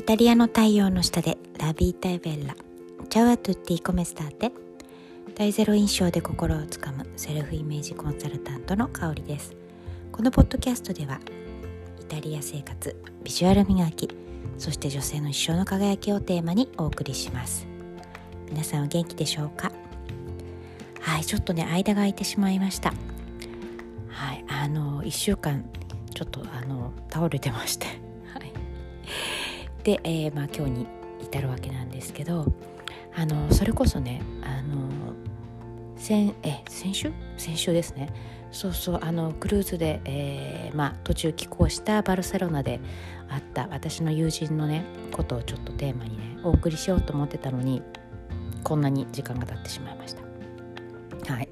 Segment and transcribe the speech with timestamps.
[0.00, 2.56] イタリアの太陽の下でラビータエベッラ。
[3.10, 4.50] チャワトゥッティコメスターテ
[5.34, 9.54] 大ゼロ印象で心をつかむセルフイメージコンサルタントの香りです。
[10.10, 11.20] このポッドキャストでは
[12.00, 14.08] イタリア生活ビジュアル磨き
[14.56, 17.66] そして女性の一生の輝きをテーマにお送りします。
[18.48, 19.70] 皆さんお元気でしょうか？
[21.02, 22.94] はいちょっとね間が空いてしまいました。
[24.08, 25.62] はいあの1週間
[26.14, 27.89] ちょっとあの倒れてまして。
[29.82, 30.86] で、えー、まあ今日に
[31.20, 32.46] 至るわけなんですけど
[33.14, 34.88] あのそれこそねあの
[35.96, 37.12] 先え先週？
[37.36, 38.12] 先週ですね。
[38.52, 42.80] そうそうあのクルーズで、えーまあ、途中寄港したバルセロナで
[43.28, 47.80] あった私の友人のねことをちょっとテーマにねお送りしようと思ってたのに
[48.64, 50.16] こんなに時間が経ってしまいまし
[51.24, 51.32] た。
[51.32, 51.48] はい。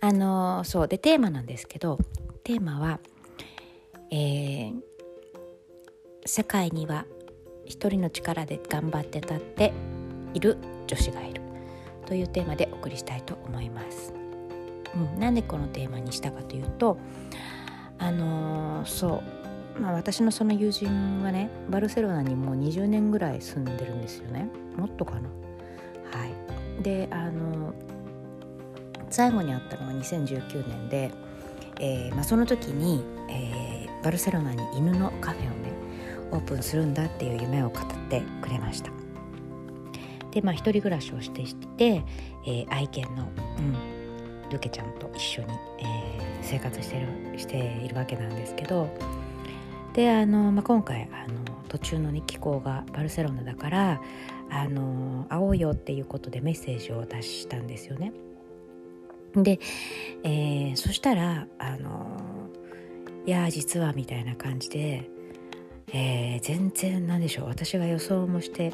[0.00, 1.98] あのそうでテーマなんですけど
[2.44, 3.00] テーマは、
[4.10, 4.80] えー、
[6.28, 7.06] 世界には
[7.64, 9.72] 一人の力で頑張って立って
[10.34, 11.40] いる女子がいる
[12.04, 14.12] というテーマでお送りしたいと思います。
[14.94, 16.98] うん、なんでこのテーマにしたかというと
[17.98, 19.22] あのー、そ
[19.76, 25.30] う、まあ、私のその友人はねバルセロナにもう20年ぐらい住んでるんですよねもっとかな。
[26.10, 27.74] はい、であのー、
[29.08, 31.10] 最後に会ったのは2019年で、
[31.80, 35.67] えーまあ、その時に、えー、バルセロナに犬のカフェをね
[36.30, 38.90] オープンするんだっていう夢を語ってくれました。
[40.30, 42.04] でまあ一人暮らしをしてして、
[42.46, 45.86] えー、愛犬の、うん、ルケちゃんと一緒に、えー、
[46.42, 48.88] 生活してるしているわけなんですけど
[49.94, 54.00] であの、まあ、今回あの途中の、ね、気候がバルセロナだから
[54.50, 58.12] あの会おうよっていうことでメッセージを出したんですよね。
[59.34, 59.60] で、
[60.24, 62.20] えー、そしたらあの
[63.26, 65.10] いや実はみたいな感じで、
[65.92, 67.48] えー、全然何でしょう。
[67.48, 68.72] 私が予想もして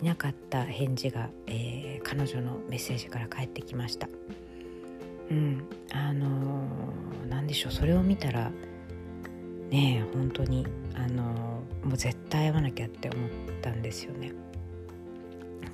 [0.00, 4.08] いなかった返事が、えー、彼女のメッセージから返ってきました。
[5.30, 5.64] うん。
[5.92, 7.72] あのー、何でしょう。
[7.72, 8.50] それを見たら
[9.70, 14.32] ねえ本当にあのー、もう絶対会わなきゃって思ったんですよね。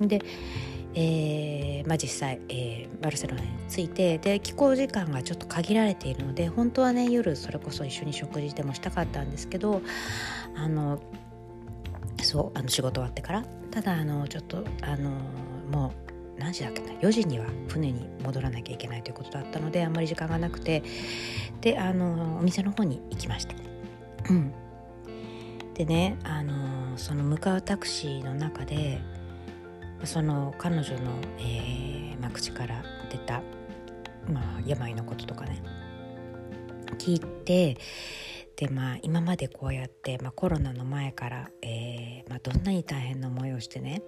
[0.00, 0.22] で、
[0.94, 9.82] えーまあ、実際、えー、バルセロナに着いてで帰港時間がちょっと限られているので本当はね夜それこそ一緒に食事でもしたかったんですけど
[10.56, 11.00] あの
[12.22, 15.10] そうあの仕事終わってからただあのちょっとあの
[15.70, 20.82] もう何時だっけな4時には船に戻らなきゃいけないということだったのであんまり時間がなくて
[21.60, 23.54] であのお店の方に行きました。
[25.74, 29.00] でねあのその向かうタクシーの中で
[30.04, 33.42] その彼女の、えーまあ、口から出た、
[34.32, 35.62] まあ、病のこととかね。
[36.98, 37.78] 聞いて
[38.56, 44.02] でまあ今までこうやって、まあ、コロナの前から、えーまあ、どんなに大変な思いをしてね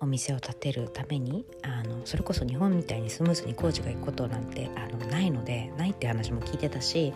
[0.00, 7.12] お店を建てるためにあのそれこそ日本みたいにスムーズに工事が行くことなんてあのないのでないって話も聞いてたし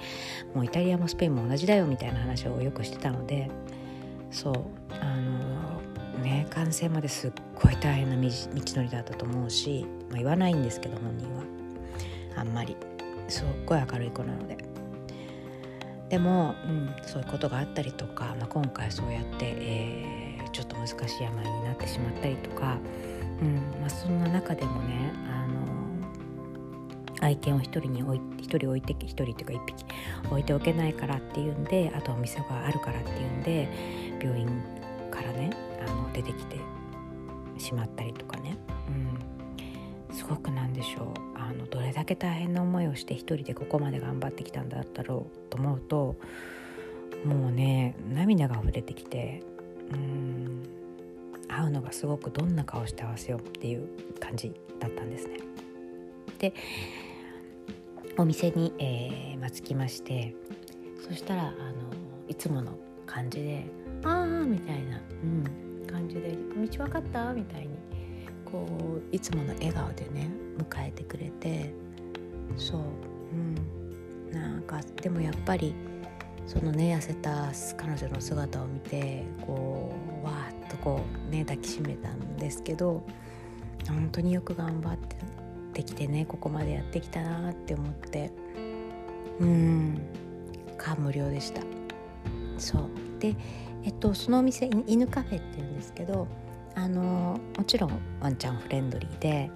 [0.54, 3.50] もうイタリアもスペインも同じだよみたいな話をよくしてたので
[4.30, 4.54] そう
[5.00, 5.53] あの
[6.24, 11.42] ね完成まですっごい大変な道のりだったと思うし、まあ、言わないんですけど本人は
[12.36, 12.76] あんまり
[13.28, 14.56] すっごい明るい子なので。
[16.08, 22.76] でも、うん、そういうことがあったりとか、まあ、今回そうやって、えー、ちょっと難しい病になってしまったりとか、
[23.40, 29.84] うんまあ、そんな中でもねあの愛犬を一人に置い一人置いて一人っていうか一匹
[30.30, 33.68] 置いておけないからっていうんであとお店があるからっていうんで
[34.22, 34.62] 病院
[35.14, 35.50] からね
[35.86, 36.58] あの出てきて
[37.58, 38.58] しまったりとかね、
[40.10, 41.38] うん、すごくなんでしょう。
[41.38, 46.16] あのどれだけ大変な思いをして一人でここまで頑張ってきたんだったろうと思うと
[47.24, 49.42] もうね涙が溢れてきて
[49.92, 50.74] うん。
[51.54, 53.88] 会うのがすごくどんな顔して合わせようっていう
[54.18, 55.38] 感じだったんですね。
[56.38, 56.54] で
[58.16, 60.34] お店に、えーまあ、着きまして
[61.06, 61.54] そしたらあの
[62.28, 62.72] いつもの
[63.06, 63.66] 感じで
[64.04, 67.68] 「ああ」みたいな、うん、感じで「道分かった?」みたいに
[68.44, 68.66] こ
[69.12, 71.72] ういつもの笑顔でね迎えてくれて
[72.56, 72.80] そう。
[73.32, 73.74] うん。
[74.32, 75.74] なんかでもやっぱり
[76.46, 79.92] そのね痩せた彼女の姿を見てこ
[80.22, 83.02] うわーっとこうね抱きしめたんですけど
[83.86, 85.16] 本当によく頑張って
[85.72, 88.32] できてねここまでやってきたなって思って
[89.40, 89.98] うん。
[90.76, 91.62] 感無量でした。
[92.58, 92.90] そう。
[93.20, 93.34] で
[93.84, 96.26] えっとそのお店犬カフェっていうんですけど
[96.74, 99.50] あのもちろんワンちゃんフレンドリーで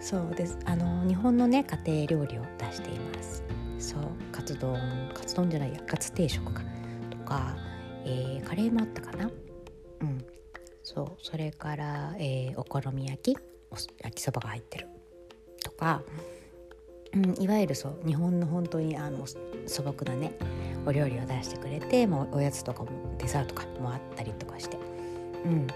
[0.00, 0.58] そうです。
[0.64, 3.42] あの日本のね家庭料理を出しています。
[3.78, 4.00] そう
[4.32, 4.78] カツ丼
[5.12, 6.62] カツ丼じゃないやカツ定食か。
[7.10, 7.56] とか、
[8.04, 9.30] えー、カレーもあったかな。
[10.00, 10.24] うん。
[10.82, 13.38] そうそれから、えー、お好み焼き
[14.02, 14.88] 焼きそばが入ってる。
[15.62, 16.02] とか、
[17.12, 19.26] うん、いわゆるそう日本の本当にあの
[19.66, 20.32] 素朴なね
[20.86, 24.78] お料理を出してくれてもうおやつとかもデザートとかもあったりとかして、
[25.44, 25.74] うん、で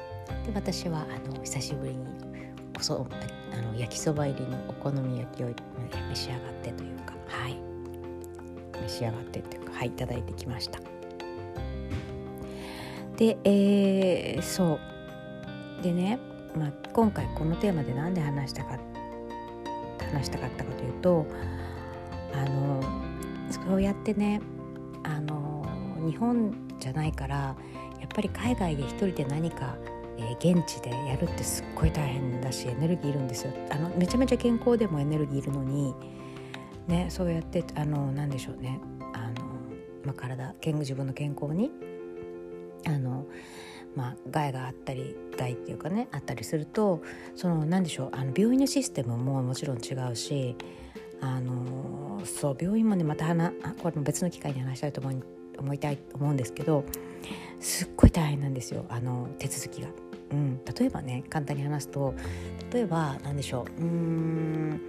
[0.55, 2.07] 私はあの久しぶりに
[2.79, 3.07] おそ
[3.53, 5.49] あの焼きそば入りのお好み焼きを
[6.11, 7.57] 召し上がってというかはい。
[8.83, 9.93] 召し上がってというかはいいい
[10.23, 10.81] てきました。
[13.17, 14.79] でえー、そ
[15.81, 15.83] う。
[15.83, 16.19] でね、
[16.57, 18.79] まあ、今回このテーマで何で話したか
[20.13, 21.27] 話したかったかというと
[22.33, 22.83] あの
[23.51, 24.41] そうやってね
[25.05, 25.65] あの
[26.05, 27.57] 日本じゃないから
[28.01, 29.77] やっぱり海外で一人で何か
[30.17, 33.53] えー、現地でやるってすっごい大変だしエネルギーいるんですよ。
[33.71, 35.95] あのめちゃめちゃ健康でもエネルギーいるのに、
[36.87, 38.81] ね、そうやってあの何でしょうね。
[39.13, 39.45] あの、
[40.05, 41.73] まあ、体自分の健康に
[42.87, 43.27] あの、
[43.97, 47.03] まあ、害があったり害っていうかねあったりすると
[47.35, 48.11] その何でしょう。
[48.13, 50.57] あの病院のシステムももちろん違うし
[51.25, 55.17] あのそう病院もねまた話これも別の機会に話したいと思い
[55.59, 56.85] 思いたい思うんですけど
[57.61, 59.89] すっごい大変なんですよあの手続きが。
[60.31, 62.15] うん、例えばね簡単に話すと
[62.73, 64.81] 例えば何でしょううん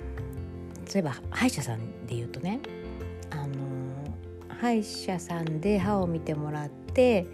[0.91, 2.61] 例えば歯医者さんで言うとね
[3.29, 3.53] あの
[4.47, 7.27] 歯医者さんで歯を見てもらって、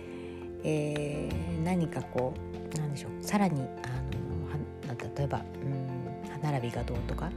[0.63, 2.33] えー、何かこ
[2.73, 7.31] うなんでしょうさらにあの例えばうん歯並びがどうとか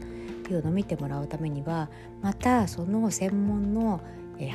[0.45, 1.89] っていうの見てもらうためには
[2.21, 4.03] またその専門の、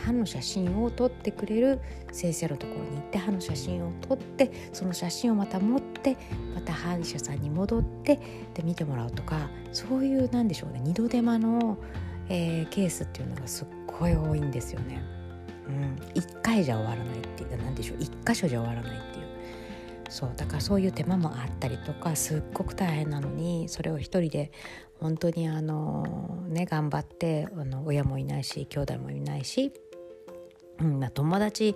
[0.04, 1.80] 歯の写真を撮ってくれる
[2.12, 6.18] 先生のところに行って歯の写真を撮ってその写真をまた持って
[6.54, 8.20] また歯医者さんに戻って
[8.54, 11.78] で見てもらうとかそういうなんでしょうね二度手間の、
[12.28, 15.02] えー、ケースっていうのがすっごい多いんですよね。
[15.68, 19.29] うん、1回じゃ終わらないっていう何でしょう1箇所じゃ終わらないっていう
[20.10, 24.52] そうだからそういう手間もあったりとかすっごく大変なのにそれを一人で
[25.00, 29.72] 本当にあのね頑張ってあの親もいないし兄弟もいないし、
[30.80, 31.76] うんまあ、友達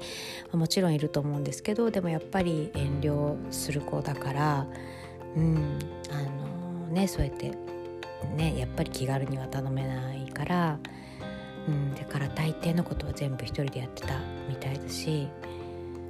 [0.51, 4.67] はもちろんいると思うんですけどでもやっぱり遠慮する子だから、
[5.37, 5.79] うん
[6.11, 7.51] あのね、そうやって、
[8.35, 10.79] ね、やっぱり気軽には頼めないから、
[11.67, 14.19] うん、だから大抵のことは全部一人でやってた
[14.49, 15.27] みたいだし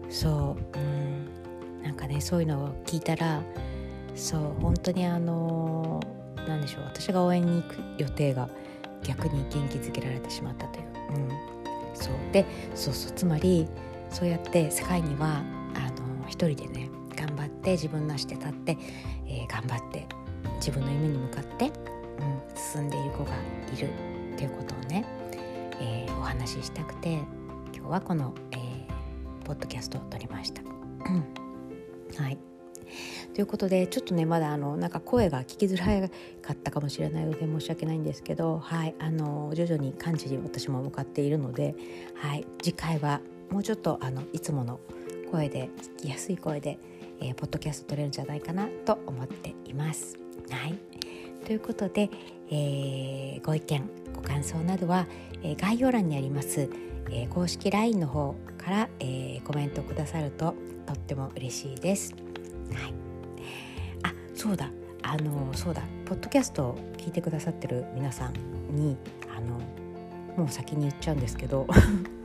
[0.10, 1.23] そう、うん。
[1.83, 3.41] なんかねそういうのを聞いたら
[4.15, 6.00] そう本当にあの
[6.47, 8.50] 何でしょう私が応援に行く予定が
[9.03, 10.85] 逆に元気づけられてしまったという、
[11.15, 11.30] うん、
[11.94, 12.13] そう。
[12.31, 13.68] でそうそうつまり
[14.09, 15.44] そうやって世界には
[15.75, 15.89] あ
[16.21, 18.77] の一人でね頑張って自分の足で立って、
[19.27, 20.07] えー、頑張って
[20.56, 21.71] 自分の夢に向かって、うん、
[22.56, 23.31] 進んでいる子が
[23.75, 23.89] いる
[24.33, 25.06] っていうことをね、
[25.80, 27.13] えー、お話ししたくて
[27.75, 30.62] 今日はこの、えー、ポッドキャストを撮りました。
[32.18, 32.38] はい。
[33.33, 36.07] ということでちょっとねまだあのなんか声が聞きづら
[36.42, 41.75] かったかもしれないので申し訳ないんですけど、はい、あの徐々に感知に私も向かっているので、
[42.15, 44.80] はい、次回はもうちょっとあのいつもの
[45.31, 46.77] 声で聞きやすい声で、
[47.19, 50.18] えー、ポッドキャスト撮れるんじゃないかなと思っています。
[50.51, 50.77] はい、
[51.45, 52.12] ということで、
[52.51, 55.07] えー、ご意見ご感想などは、
[55.42, 56.69] えー、概要欄にあります、
[57.12, 60.56] え公式 LINE の方から、えコメントくださると
[60.86, 62.14] とっても嬉しいです。
[62.74, 62.94] はい、
[64.04, 64.72] あそうだ。
[65.02, 65.83] あのそうだ。
[66.06, 68.33] ポッドキャストを聞いてくださってる皆さん
[68.76, 68.98] に
[69.36, 69.60] あの
[70.38, 71.68] もう先に言っちゃうんですけど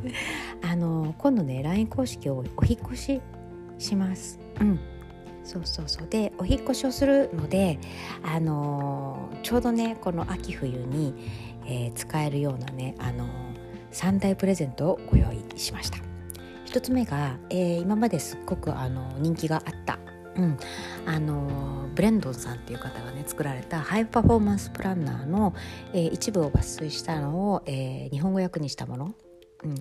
[0.63, 3.21] あの今度ね LINE 公式をお引越し
[3.79, 4.39] します。
[4.61, 4.79] うん。
[5.45, 6.09] そうそうそう。
[6.09, 7.79] でお引越しをするので
[8.23, 11.15] あのちょうどねこの秋冬に、
[11.67, 13.25] えー、使えるようなねあの
[13.93, 15.99] 3大プレゼントをご用意しました。
[16.69, 19.99] 1つ目が、えー、今まですっごくあの人気があった、
[20.37, 20.59] うん、
[21.07, 25.55] あのブレンドンさんっていう方がね作られたハイパフォーマンスプランナーの、
[25.95, 29.15] えー、一部を抜粋したのを、えー、日本語訳にしたもの、
[29.65, 29.75] うん、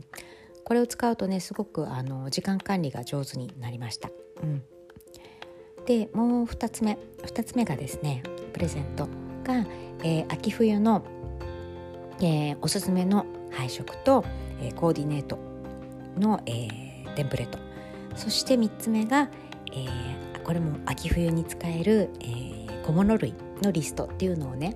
[0.63, 4.09] これを使うとねすごくあの時間管理が上手になりました。
[4.41, 4.63] うん、
[5.85, 8.23] でもう2つ目2つ目がですね
[8.53, 9.07] プレゼント
[9.43, 9.65] が、
[10.03, 11.03] えー、秋冬の、
[12.21, 14.23] え、おすすめの配色と、
[14.61, 15.37] えー、コーディネート
[16.17, 17.59] の、えー、テンプレート。
[18.15, 19.29] そして3つ目が、
[19.71, 24.75] えー、これも秋冬に使える、えー、小物類のリストっていうのをね、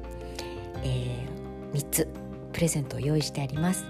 [0.84, 2.08] えー、3つ
[2.54, 3.86] プレゼントを用意してあります。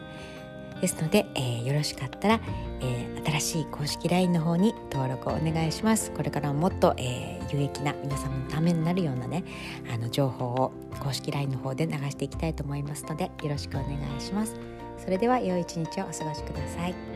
[0.82, 2.42] ですので、えー、よろしかったら、
[2.82, 6.12] えー、新しい公式 LINE の方に登録をお願いします。
[6.12, 9.44] これからももっと、えー、有益な皆様のためになるようなね
[9.94, 14.60] あの情報を公式 LINE の方で流していきたいと思いますのでよろしくお願いします。
[14.98, 17.11] それでは良い一日をお過ごしください。